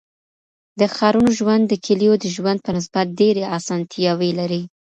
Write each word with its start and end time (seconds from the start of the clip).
د 0.79 0.81
ښارونو 0.95 1.29
ژوند 1.39 1.63
د 1.67 1.73
کليو 1.85 2.13
د 2.19 2.25
ژوند 2.35 2.59
په 2.65 2.71
نسبت 2.77 3.05
ډيري 3.19 3.43
اسانتياوي 3.57 4.31
لري. 4.39 4.61